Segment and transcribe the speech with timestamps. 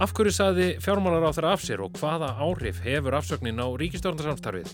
[0.00, 4.70] Af hverju saði fjármálar á þeirra af sér og hvaða áhrif hefur afsögnin á ríkistjórnarsamstarfið?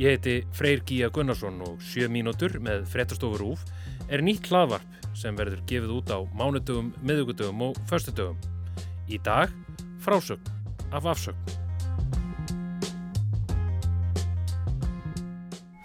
[0.00, 3.66] Ég heiti Freyr Gíja Gunnarsson og 7 mínútur með frettastofur úf
[4.08, 8.40] er nýtt hlaðvarp sem verður gefið út á mánudögum, miðugudögum og förstudögum.
[9.04, 9.52] Í dag
[10.00, 10.48] frásögn
[10.96, 11.36] af afsögn.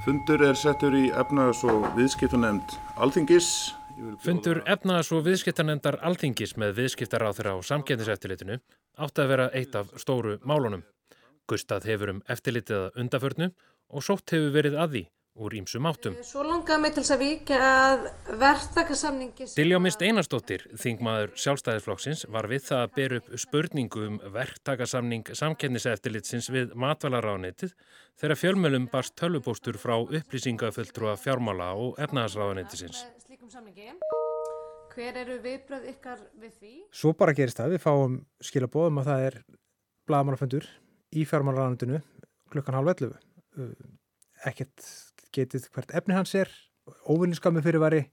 [0.05, 3.75] Fundur er settur í efnaðs- og viðskiptunemnd Alþingis.
[4.23, 8.59] Fundur efnaðs- og viðskiptarnefndar Alþingis með viðskiptaráþur á samkendiseftilitinu
[8.95, 10.83] átti að vera eitt af stóru málunum.
[11.49, 13.49] Gustað hefur um eftirlitið að undaförnu
[13.89, 15.03] og sótt hefur verið að því
[15.39, 16.15] úr ímsum áttum.
[16.25, 18.07] Svo langaði mig til þess að vika að
[18.41, 19.47] verktakasamningi...
[19.55, 26.49] Dilljá Mist Einarstóttir, þingmaður sjálfstæðisflokksins, var við það að bera upp spurningu um verktakasamning samkenniseftilitsins
[26.53, 27.75] við matvælaráðanetið
[28.19, 33.05] þegar fjölmjölum barst tölvupóstur frá upplýsingafulltrúa fjármála og efnaðarsráðanetisins.
[34.89, 36.73] Hver eru viðbröð ykkar við því?
[36.91, 39.37] Svo bara gerist það, við fáum skilabóðum að það er
[40.09, 40.65] blagamálafundur
[41.15, 42.01] í fjármálaráðanetinu
[42.51, 43.15] klukkan halv 11.
[44.49, 44.83] Ekkert
[45.35, 46.51] getið hvert efni hans er,
[47.09, 48.03] óvinniskami fyrirværi,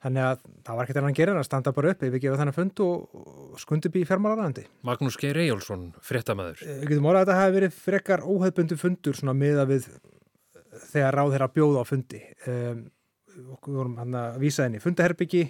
[0.00, 2.40] þannig að það var ekkert enn að gera að standa bara upp ef við gefum
[2.40, 4.64] þannig fund og skundi bí fjármálarandi.
[4.88, 6.62] Magnús Geir Ejjólfsson, fréttamaður.
[6.64, 9.90] Við getum orðað að þetta hafi verið frekar óhefbundu fundur svona miða við
[10.90, 12.22] þegar ráð þeirra bjóða á fundi.
[12.48, 12.80] Um,
[13.56, 15.44] okkur vorum hann að vísa henni fundaherbyggi,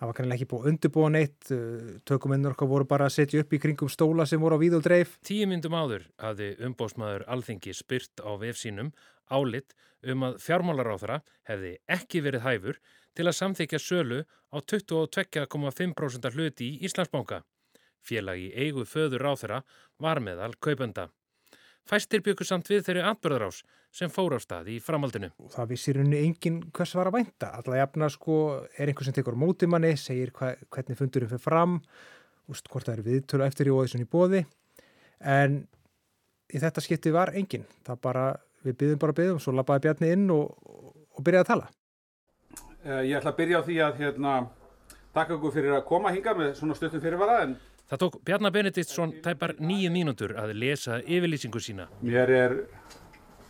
[0.00, 1.52] það var kannilega ekki búið undirbúa neitt,
[2.08, 4.86] tökuminnur okkar voru bara að setja upp í kringum stóla sem voru á víð og
[4.86, 5.18] dreif.
[5.26, 8.94] Tíu myndum áður hafði umbósmaður Alþingi spyrt á vefsínum
[9.30, 9.74] álit
[10.10, 12.80] um að fjármálaráþara hefði ekki verið hæfur
[13.16, 17.42] til að samþykja sölu á 22,5% hluti í Íslandsbánka.
[18.00, 19.62] Félagi eigu föður ráþara
[20.00, 21.10] var meðal kaupenda.
[21.88, 25.30] Fæstir byggur samt við þeirri atbyrðarás sem fór á stað í framaldinu.
[25.50, 27.50] Það vissir henni enginn hvers var að vænta.
[27.58, 28.36] Alla jafna sko
[28.76, 31.80] er einhver sem tekur mótimanni, segir hva, hvernig fundurum fyrir fram,
[32.50, 34.44] úst, hvort það eru viðtölu eftir í þessun í bóði.
[35.20, 35.64] En
[36.50, 37.66] í þetta skipti var enginn.
[37.86, 38.24] Það bara,
[38.64, 40.54] við byggðum bara byggðum, svo lappaði Bjarni inn og,
[41.16, 41.70] og byrjaði að tala.
[43.04, 44.36] Ég ætla að byrja á því að hérna,
[45.16, 47.58] takka okkur fyrir að koma hinga með svona stuttum fyrirvara en
[47.90, 51.88] Það tók Bjarnar Benediktsson tæpar nýju mínútur að lesa yfirlýsingu sína.
[52.06, 52.52] Mér er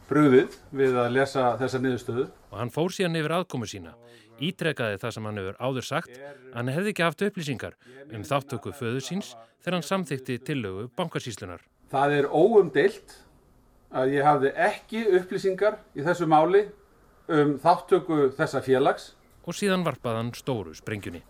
[0.09, 2.25] brúðið við að lesa þessa niðurstöðu.
[2.49, 3.93] Og hann fór síðan yfir aðkomu sína.
[4.41, 6.17] Ítrekkaði það sem hann hefur áður sagt,
[6.55, 7.77] hann hefði ekki haft upplýsingar
[8.09, 11.61] um þáttöku föðu síns þegar hann samþykti tillögu bankasíslunar.
[11.93, 13.19] Það er óumdeilt
[13.91, 16.67] að ég hafði ekki upplýsingar í þessu máli
[17.31, 19.13] um þáttöku þessa félags.
[19.47, 21.23] Og síðan varpaði hann stóru sprengjunni.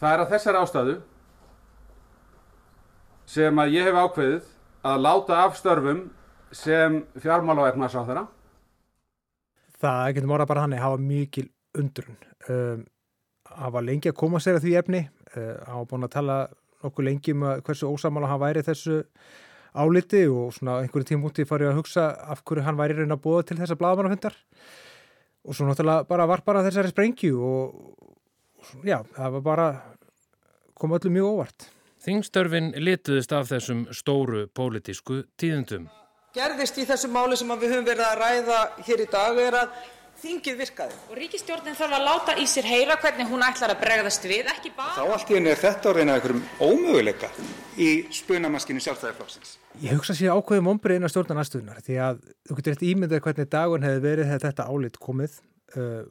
[0.00, 0.96] Það er að þessar ástæðu
[3.28, 4.48] sem að ég hef ákveðið
[4.90, 6.06] að láta af störfum
[6.56, 8.24] sem fjármála og efnarsáþara.
[9.80, 11.46] Það getur morða bara hann að hafa mikil
[11.78, 12.16] undrun.
[12.48, 12.82] Um,
[13.60, 15.04] hafa lengi að koma sér að því efni.
[15.36, 16.40] Uh, hafa búin að tala
[16.80, 19.02] nokkuð lengi um hversu ósamála hann væri þessu
[19.74, 23.42] áliti og svona einhverju tímúti farið að hugsa af hverju hann væri reyna að búa
[23.46, 24.36] til þessa bladamannafundar.
[25.46, 27.78] Og svo náttúrulega bara var bara þessari sprengju og,
[28.60, 29.68] og já, það var bara
[30.74, 31.70] kom öllum mjög óvart.
[32.00, 35.88] Þingstörfin lituðist af þessum stóru pólitísku tíðundum.
[36.32, 39.80] Gerðist í þessu máli sem við höfum verið að ræða hér í dag er að
[40.20, 40.98] þingið virkaði.
[41.10, 44.72] Og ríkistjórnin þarf að láta í sér heyra hvernig hún ætlar að bregðast við, ekki
[44.76, 44.94] bara...
[44.96, 47.32] Þá allt í henni er þetta að reyna einhverjum ómöguleika
[47.80, 49.56] í spunamaskinu sjálfstæðarflóksins.
[49.78, 53.50] Ég hugsa sér ákveðum ombriðin að stjórna næstuðunar því að þú getur eftir ímyndið hvernig
[53.54, 55.36] dagun hefði verið þegar þetta álit komið.
[55.76, 56.02] Uh,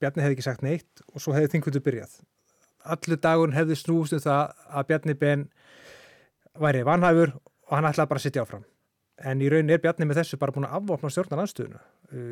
[0.00, 2.20] Bjarni hefði ekki sagt neitt og svo hefði þingvöldu byrjað
[2.84, 5.46] allu dagun hefði snúst um það að Bjarni Ben
[6.60, 8.64] væri vanhæfur og hann ætlaði bara að sittja áfram.
[9.20, 11.82] En í raunin er Bjarni með þessu bara búin að afvopna stjórnar anstöðuna.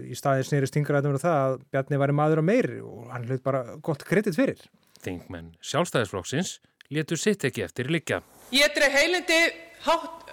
[0.09, 3.45] Í staðin snýri stingræðum um það að Bjarni væri maður á meiri og hann hlut
[3.45, 4.63] bara gott kredit fyrir.
[5.05, 6.57] Þingmenn sjálfstæðisflokksins
[6.95, 8.23] letur sitt ekki eftir líka.
[8.57, 9.43] Ég dreg heilindi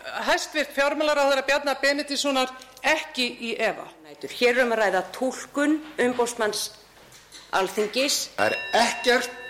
[0.05, 2.51] hæstvirt fjármálaráðara Bjarnar Benedíssonar
[2.85, 3.87] ekki í efa.
[4.25, 6.69] Hér erum að ræða tólkun umbóstmanns
[7.55, 8.29] alþingis.
[8.37, 9.41] Það er ekkert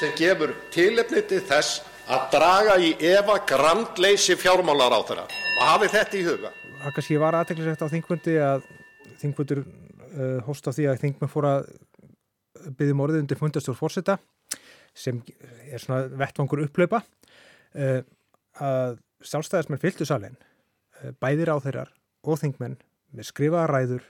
[0.00, 1.82] sem gefur tilefni til þess
[2.12, 6.52] að draga í efa grandleysi fjármálar á þeirra og hafi þetta í huga.
[6.82, 8.66] Það kannski var aðteklisegt á þingfundi að
[9.22, 11.70] þingfundur uh, hóst á því að þingmenn fór að
[12.76, 14.18] byggjum orðið undir fundastjórn fórseta
[14.96, 15.18] sem
[15.72, 18.00] er svona vettvangur upplöpa uh,
[18.62, 21.94] að sjálfstæðismenn fylgtu salin uh, bæðir á þeirrar
[22.26, 22.76] og þingmenn
[23.16, 24.04] með skrifaða ræður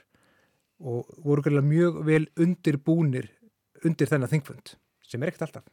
[0.77, 3.31] og voru mjög vel undir búnir
[3.85, 4.75] undir þennan þingfund
[5.07, 5.65] sem er ekkert alltaf.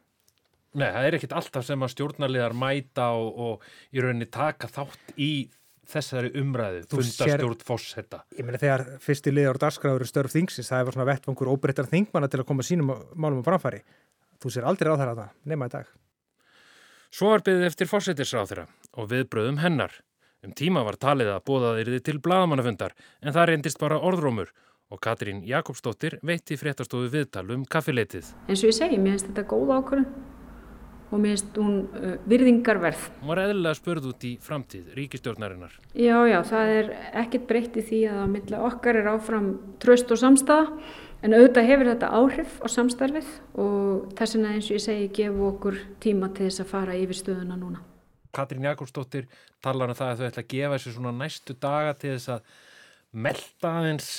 [0.75, 5.13] Nei, það er ekkert alltaf sem að stjórnarliðar mæta og, og í rauninni taka þátt
[5.15, 5.47] í
[5.85, 8.23] þessari umræðu, fundastjórn fósetta.
[8.35, 12.29] Ég meina þegar fyrsti liðar og darskráður störf þingsins, það er svona vettvangur óbreyttar þingmanna
[12.31, 13.83] til að koma sínum málum á framfæri.
[14.41, 15.93] Þú sér aldrei á það að það, nema í dag.
[17.15, 18.65] Svo var byggðið eftir fósettisráð þeirra
[18.95, 19.93] og viðbröðum hennar.
[20.45, 24.51] Um tíma var talið að bóðað yrði til bladamannafundar en það reyndist bara orðrómur
[24.93, 28.29] og Katrín Jakobsdóttir veitti fréttastofu viðtal um kaffileitið.
[28.47, 30.05] En svo ég segi, mér finnst þetta góð ákvörðun
[31.09, 33.07] og mér finnst hún uh, virðingarverð.
[33.21, 35.73] Hún var eðlilega spörð út í framtíð ríkistjórnarinnar.
[35.97, 36.93] Já, já, það er
[37.23, 39.49] ekkert breytt í því að á milli okkar er áfram
[39.81, 40.69] tröst og samstaða
[41.25, 45.49] en auðvitað hefur þetta áhrif á samstarfið og þess vegna eins og ég segi gefu
[45.49, 47.81] okkur tíma til þess að fara yfir stöðuna núna.
[48.35, 49.29] Katrín Jakobsdóttir
[49.63, 52.55] talar um það að þau ætla að gefa sér svona næstu daga til þess að
[53.25, 54.09] melda aðeins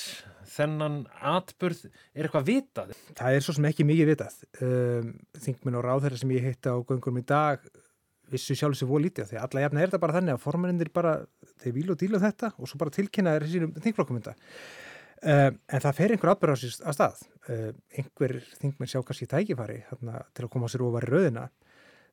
[0.57, 1.01] þennan
[1.35, 2.95] atbörð er eitthvað vitað?
[3.19, 4.39] Það er svo sem ekki mikið vitað.
[4.65, 5.11] Um,
[5.43, 7.67] Þingminn og ráðherra sem ég heitta á göngurum í dag
[8.33, 11.13] vissu sjálf sér voru lítið því alla jafna er þetta bara þannig að formaninnir bara
[11.63, 14.35] þeir vil og díla þetta og svo bara tilkynna þeir sínum þingflokkumynda.
[15.27, 17.23] Um, en það fer einhver atbörð á stað.
[17.47, 21.47] Um, einhver þingminn sjá kannski tækifari hérna, til að koma sér ofar í rauðina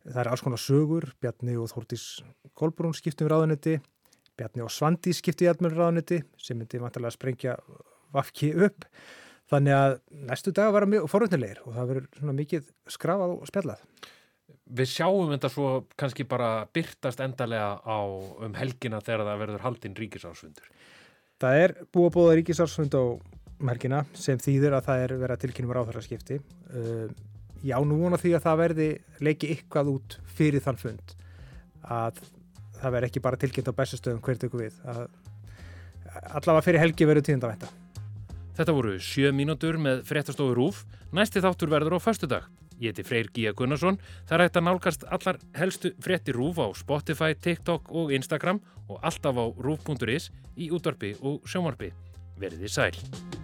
[0.04, 2.06] Það er alls konar sögur, Bjarni og Þórtís
[2.60, 3.78] Kolbrún skiptum ráðunetti,
[4.38, 7.56] Bjarni og Svandi skipti jætmur ráðunetti sem myndi vantarlega að sprengja
[8.14, 8.88] vafki upp.
[9.52, 9.96] Þannig að
[10.30, 13.84] næstu dag var mjög forvöldnilegir og það verður svona mikið skrafað og spjallað.
[14.74, 18.00] Við sjáum þetta svo kannski bara byrtast endarlega á
[18.44, 20.72] um helgina þegar það verður haldinn ríkisársfundur.
[21.44, 23.04] Það er búið að búið ríkisársfund á
[23.70, 26.40] helgina sem þýðir að það er verið að tilkynum ráðhverjarskipti.
[26.74, 27.14] Um,
[27.64, 28.88] já, nú vona því að það verði
[29.24, 31.16] leiki ykkvað út fyrir þann fund.
[31.84, 32.20] Að
[32.80, 34.82] það verði ekki bara tilkynnt á bestastöðum hvert ykkur við?
[34.84, 35.06] Að
[36.38, 37.72] allavega fyrir helgi verður tíðand að venda
[38.54, 40.84] Þetta voru sjö mínútur með fréttastofu Rúf
[41.16, 42.44] næsti þáttur verður á föstudag.
[42.78, 43.98] Ég heiti Freyr Gíja Gunnarsson.
[44.30, 49.42] Það hægt að nálgast allar helstu frétti Rúf á Spotify, TikTok og Instagram og alltaf
[49.42, 51.94] á rúf.is í útvarpi og sjónvarpi.
[52.38, 53.43] Verðið sæl